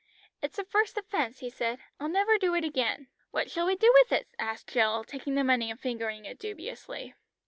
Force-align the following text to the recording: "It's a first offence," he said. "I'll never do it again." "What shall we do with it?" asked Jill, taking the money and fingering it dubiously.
"It's 0.41 0.57
a 0.57 0.63
first 0.65 0.97
offence," 0.97 1.41
he 1.41 1.49
said. 1.51 1.77
"I'll 1.99 2.09
never 2.09 2.39
do 2.39 2.55
it 2.55 2.63
again." 2.63 3.05
"What 3.29 3.51
shall 3.51 3.67
we 3.67 3.75
do 3.75 3.93
with 3.99 4.11
it?" 4.11 4.27
asked 4.39 4.69
Jill, 4.69 5.03
taking 5.03 5.35
the 5.35 5.43
money 5.43 5.69
and 5.69 5.79
fingering 5.79 6.25
it 6.25 6.39
dubiously. 6.39 7.13